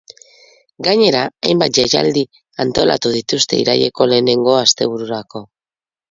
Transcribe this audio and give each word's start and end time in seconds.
Gainera, 0.85 1.19
hainbat 1.49 1.75
jaialdi 1.79 2.23
antolatu 2.65 3.11
dituzte 3.17 3.59
iraileko 3.65 4.07
lehenengo 4.13 4.57
astebururako. 4.61 5.43